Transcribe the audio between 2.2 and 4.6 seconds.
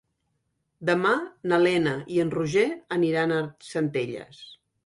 en Roger aniran a Centelles.